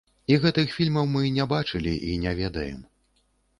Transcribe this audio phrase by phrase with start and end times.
[0.31, 2.83] І гэтых фільмаў мы не бачылі і не ведаем.